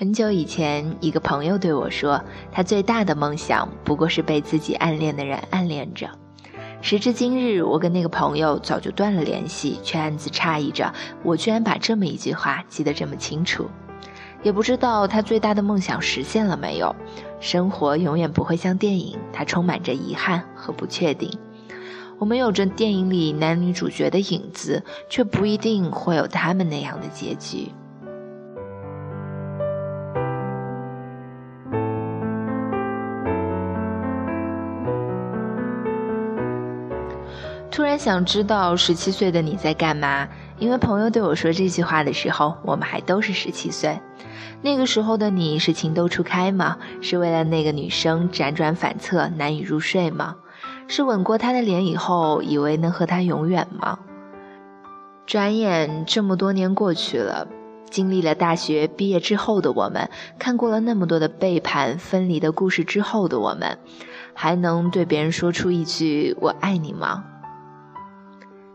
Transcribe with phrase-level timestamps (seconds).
[0.00, 6.08] 很久以前，一个朋友对我说，他最大的梦想不过是被自己暗恋的人暗恋着。
[6.80, 10.90] 时至今日，我跟那个朋友早就断了联系，却暗自诧异着，
[11.22, 13.68] 我居然把这么一句话记得这么清楚。
[14.42, 16.96] 也不知道他最大的梦想实现了没有。
[17.38, 21.30] 生活永远不会像电影，它充满着遗憾和不确定。
[22.18, 27.70] 我们有着电影里男女主角的影子，却不一定会有他们那样的结局。
[37.70, 40.28] 突然想知道十七岁的你在干嘛？
[40.58, 44.00] 因为朋友对我说这句话的时候，我们还都是十七岁。
[44.60, 46.76] 那个时候的你是情窦初开吗？
[47.00, 50.36] 是为了那个女生辗转反侧难以入睡吗？
[50.88, 54.00] 是吻过她的脸以后，以为能和她永远吗？
[55.24, 57.46] 转眼这么多年过去了，
[57.88, 60.10] 经历了大学毕业之后的我们，
[60.40, 63.78] 看过了那么多的背叛分离的故事之后的我们，
[64.34, 67.24] 还能对别人说出一句“我爱你”吗？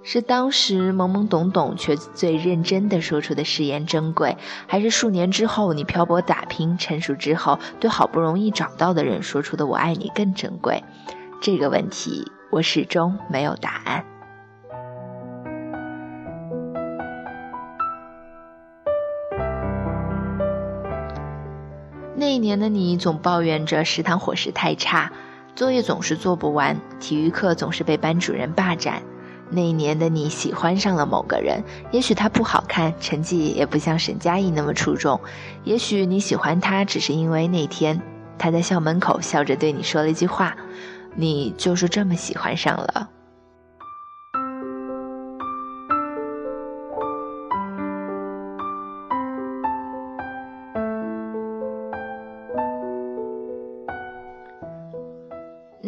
[0.07, 10.83] 是当时懵懵懂懂却最认真的说出的誓言珍贵，还是数年之后你漂泊打拼成熟之后对好不容易找到的人说出的“我爱你”更珍贵？
[11.41, 14.05] 这个问题我始终没有答案。
[22.15, 25.11] 那一年的你总抱怨着食堂伙食太差，
[25.55, 29.01] 作业总是做不完，体育课总是被班主任霸占。
[29.49, 35.19] 那一年的你喜欢上了某个人，也许他不好看，成绩也不像沈佳宜那么出众，
[35.63, 38.01] 也许你喜欢他只是因为那天
[38.37, 40.57] 他在校门口笑着对你说了一句话，
[41.15, 43.09] 你就是这么喜欢上了。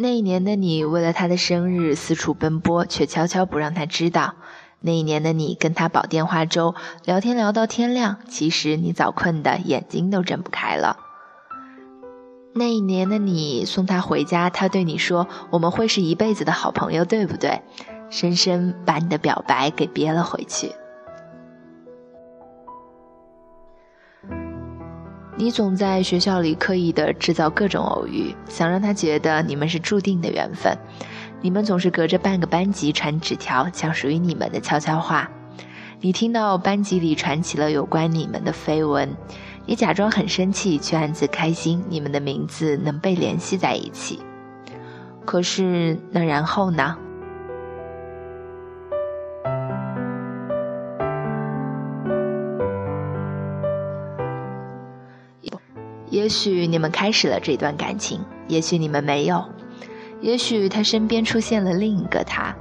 [0.00, 4.34] 那一年的你，为了他的生日四处奔波，却悄悄不让他知道。
[4.80, 10.98] 那一年的你，跟他煲电话粥，聊天聊到天亮，其实你早困得眼睛都睁不开了。
[12.54, 17.62] 那一年的你，送他回家，他对你说：“我们会是一辈子的好朋友，对不对？”
[18.08, 20.70] 深深把你的表白给憋了回去。
[25.40, 30.76] 你总在学校里刻意的制造各种偶遇，想让他觉得你们是注定的缘分。
[31.40, 35.30] 你们总是隔着半个班级传纸条，讲属于你们的悄悄话。
[36.00, 39.16] 你听到班级里传起了有关你们的绯闻，
[39.64, 44.18] 你假装很生气，却暗自开心，你们的名字能被联系在一起。
[45.24, 46.96] 可是那然后呢？
[56.28, 59.46] 也许你们开始了这段感情，也许你们没有，
[60.20, 62.54] 也许他身边出现了另一个他，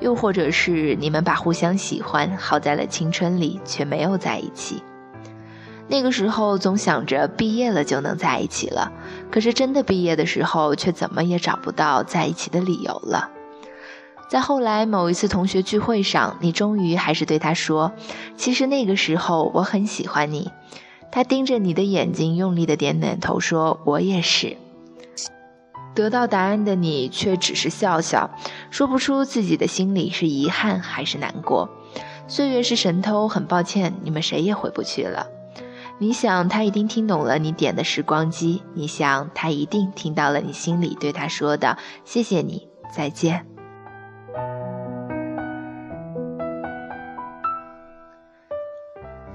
[0.00, 4.82] 又或者是你们把互相喜欢耗在了青春里，却没有在一起。
[5.86, 8.90] 那个时候总想着毕业了就能在一起了，
[9.30, 13.30] 可是真的毕业的时候，却怎么也找不到在一起的理由了。
[14.28, 17.92] 在后来某一次同学聚会上，你终于还是对他说
[18.36, 20.50] ：“其实那个时候我很喜欢你。”
[21.10, 24.56] 他盯着你的眼睛，用力的点点头，说：“我也是。”
[25.94, 28.30] 得到答案的你却只是笑笑，
[28.70, 31.68] 说不出自己的心里是遗憾还是难过。
[32.26, 35.28] 岁月是神偷，很抱歉，你们谁也回不去了。
[35.98, 43.46] 你想，他一定听懂了你点的时光机；你想，他一定听到了你心里对他说的“谢谢你，再见”。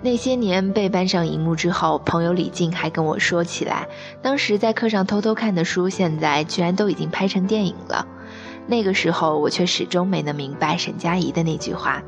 [0.02, 3.88] 那些年被搬上荧幕之后，朋友李静还跟我说起来，
[4.22, 8.08] 当时在课上偷偷看的书，现在居然都已经拍成电影了。
[8.66, 12.02] 那个时候，我却始终没能明白沈佳宜的那句话：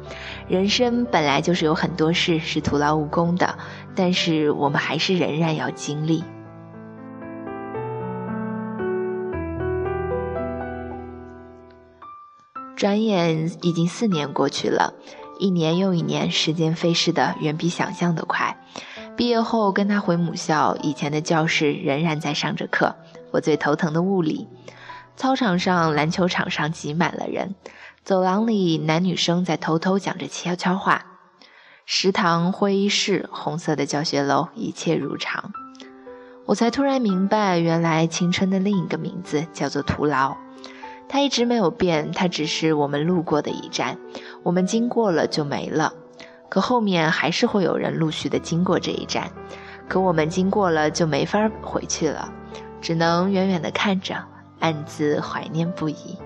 [0.48, 3.58] 人生本来就是有很多事是徒劳无功的，
[3.94, 6.24] 但是我们还是仍然要经历。
[12.78, 14.94] 转眼已经四年过去了。
[15.42, 18.56] 一年又一年，时间飞逝的远比想象的快。
[19.18, 22.96] 毕业后跟他回母校，以前的教室仍然在上着课。
[23.32, 24.48] 我最头疼的物理。
[25.16, 27.56] 操场上、篮球场上挤满了人，
[28.04, 31.06] 走廊里男女生在偷偷讲着悄悄话。
[31.88, 35.52] 食堂、会议室、红色的教学楼，一切如常。
[36.46, 40.38] 我才突然明白，原来青春的另一个名字叫做徒劳。
[41.12, 43.98] 它一直没有变，它只是我们路过的一站。
[44.44, 45.94] 我们经过了就没了，
[46.48, 49.30] 可后面还是会有人陆续的经过这一站，
[49.90, 52.32] 可我们经过了就没法回去了，
[52.80, 54.16] 只能远远的看着，
[54.62, 56.18] 暗自怀念不已。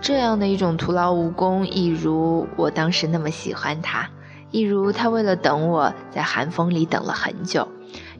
[0.00, 4.10] 这样的一种徒劳无功，一如我当时那么喜欢他，
[4.50, 7.68] 一如他为了等我在寒风里等了很久，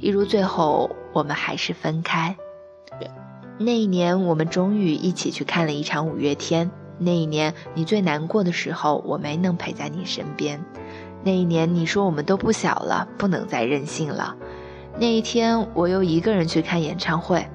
[0.05, 2.37] 一如最后我们还是分开。
[3.57, 6.71] 那一年，我们终于一起去看了一场五月天。
[6.99, 10.63] 那一年，你最难过的时候，我没能陪在你身边。
[11.23, 14.37] 那一年，你说我们都不小了，不能再任性了。
[14.99, 17.49] 那一天，我又一个人去看演唱会。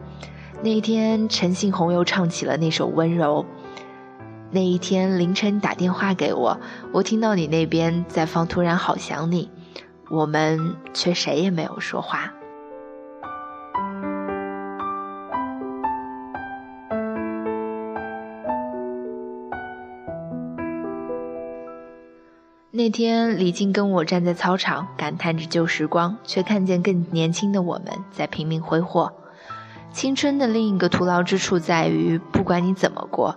[0.63, 3.46] 那一天，陈信宏又唱起了那首《温柔》。
[4.50, 6.60] 那一天凌晨打电话给我，
[6.94, 9.51] 我听到你那边在放《突然好想你》，
[10.10, 12.34] 我们却谁也没有说话。
[22.71, 29.12] 那天李静跟我站在操场，感叹着旧时光，却看见更年轻的我们在拼命挥霍。
[29.92, 33.36] 青春的另一个徒劳之处在于，不管你怎么过，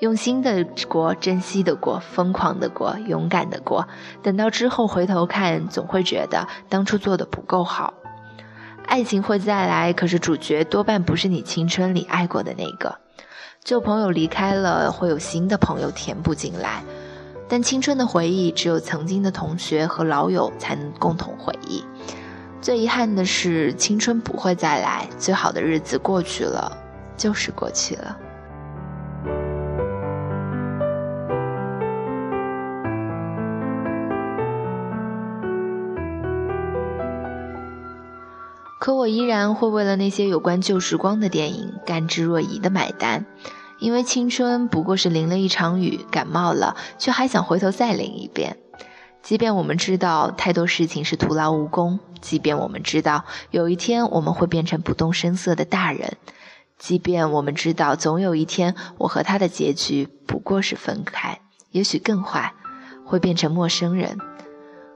[0.00, 3.88] 用心的过，珍惜的过，疯狂的过，勇敢的过，
[4.22, 7.94] 等到之后回头看，总会觉得当初做的不够好。
[8.84, 12.98] 爱情会再来，可是主角多半不是你青春里爱过的那个。
[13.64, 16.84] 旧朋友离开了，会有新的朋友填补进来，
[17.54, 21.84] 但青春的回忆，只有曾经的同学和老友才能共同回忆。
[22.60, 25.06] 最遗憾的是，青春不会再来。
[25.20, 26.76] 最好的日子过去了，
[27.16, 28.18] 就是过去了。
[38.80, 43.24] 可我依然会为了那些有关旧时光的电影甘之若饴的买单，
[43.84, 48.56] 因为青春不过是淋了一场雨，感冒了，却还想回头再淋一遍。
[49.22, 56.16] 即便我们知道太多事情是徒劳无功，即便我们知道有一天我们会变成不动声色的大人，
[56.78, 61.38] 即便我们知道总有一天我和他的结局不过是分开，
[61.70, 62.54] 也许更坏，
[63.04, 64.16] 会变成陌生人，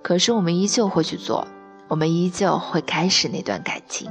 [0.02, 1.46] 可是我们依旧会去做，
[1.88, 4.10] 我们依旧会开始那段感情。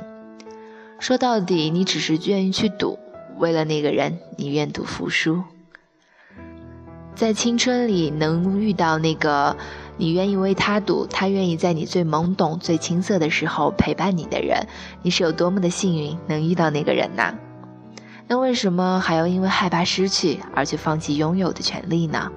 [0.99, 2.99] 说到底，你只是愿意去赌，
[3.37, 5.43] 为了那个人，你愿赌服输。
[7.15, 9.55] 在青春里能遇到那个。
[9.99, 14.67] 你愿意为他赌，他愿意在你最懵懂、最青涩的时候陪伴你的人，
[15.01, 17.33] 你是有多么的幸运能遇到那个人呐？
[18.27, 22.31] 那为什么还要因为害怕失去而去放弃拥有的权利呢？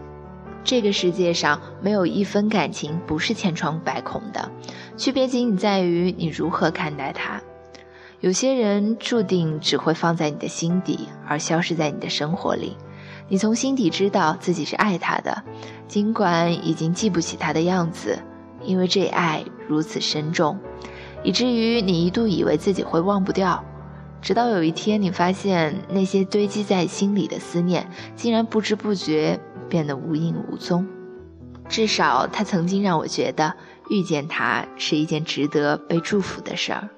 [0.64, 4.50] 这个世界上没有一分感情不是千疮百孔的，
[4.96, 7.42] 区别仅仅在于你如何看待它。
[8.20, 12.76] 有些人注定只会放在你的心底，而消失在你的生活里。
[13.28, 15.42] 你从心底知道自己是爱他的，
[15.88, 18.18] 尽管已经记不起他的样子，
[18.62, 20.58] 因为这爱如此深重，
[21.22, 23.64] 以至于你一度以为自己会忘不掉。
[24.20, 30.86] 直到有一天，你发现那些堆积在心里的思念，竟然不知不觉变得无影无踪。
[31.70, 33.54] 至少，他曾经让我觉得
[33.88, 36.90] 遇见他是一件值得被祝福的事儿。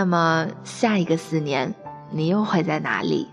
[0.00, 1.74] 那么下一个四年，
[2.10, 3.28] 你又会在哪里？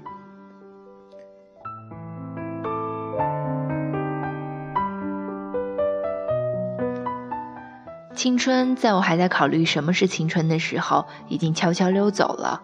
[8.14, 12.62] 青春在我还在考虑什么是青春的时候，已经悄悄溜走了。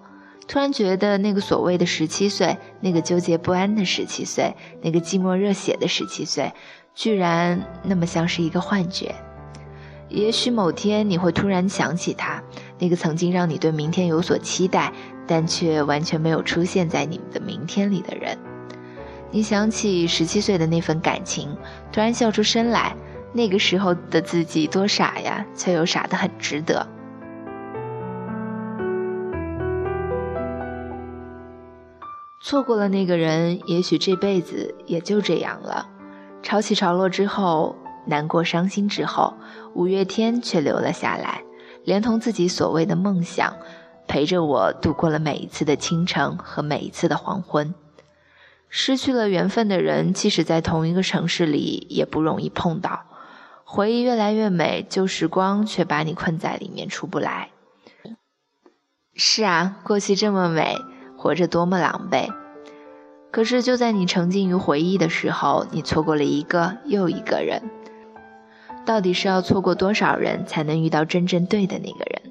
[0.50, 6.52] 突然觉得那个所谓的十七岁，那个纠结不安的十七岁，那个寂寞热血的十七岁，
[6.94, 9.16] 居然那么像是一个幻觉。
[10.14, 12.42] 也许某天你会突然想起他。
[12.78, 14.94] 那个曾经让你对明天有所期待，
[15.26, 18.38] 但却完全没有出现在你们的明天里的人，
[19.32, 21.50] 你想起十七岁的那份感情，
[21.92, 22.96] 突然笑出声来。
[23.36, 26.88] 那个时候的自己多傻呀，却又傻得很值得。
[32.40, 35.88] 错过了那个人，也许这辈子也就这样了。
[36.44, 37.76] 潮起潮落之后，
[38.06, 39.34] 难过伤心之后，
[39.74, 41.44] 五月天却留了下来。
[41.84, 43.58] 连同自己所谓的梦想，
[44.08, 47.76] 陪着我度过了每一次的清晨和每一次的黄昏。
[48.70, 53.06] 失去了缘分的人，即使在同一个城市里，也不容易碰到。
[53.66, 57.50] 回忆越来越美，旧时光却把你困在里面出不来。
[59.14, 60.78] 是啊，过去这么美，
[61.18, 62.30] 活着多么狼狈。
[63.30, 67.62] 可是就在你沉浸于回忆的时候，你错过了一个又一个人。
[68.86, 72.22] 到底是要错过多少人才能遇到真正对的那个人？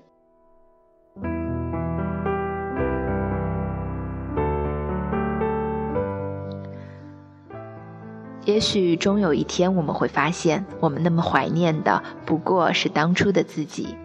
[8.44, 13.96] 也许终有一天，我们会发现，我们那么怀念的不过是当初的自己。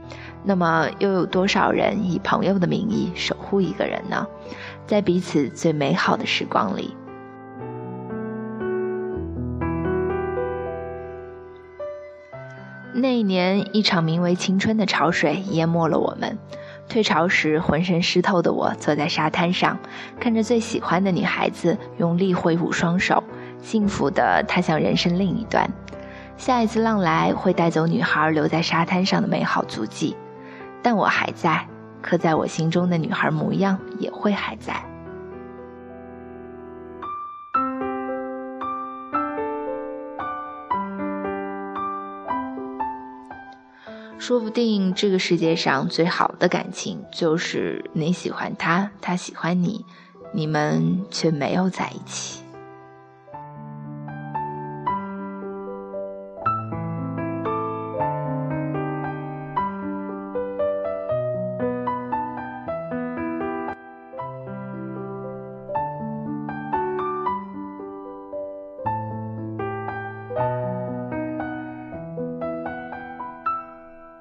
[0.43, 4.27] 那么，又有多少人以朋友的名义守护一个人呢？
[4.85, 6.95] 在彼此最美好的时光里，
[12.99, 16.35] 那一年，一场名为青春的潮水淹没了我们。
[16.89, 19.77] 退潮时，浑身湿透的我坐在沙滩上，
[20.19, 23.23] 看着最喜欢的女孩子用力挥舞双手。
[23.61, 25.69] 幸福的踏向人生另一端，
[26.37, 30.15] 下一次浪来会带走女孩留在沙滩上的美好足迹，
[30.81, 31.67] 但我还在，
[32.01, 34.73] 刻在我心中的女孩模样也会还在。
[44.27, 49.85] 说不定这个世界上最好的感情就是你喜欢他，他喜欢你，
[50.33, 52.41] 你们却没有在一起。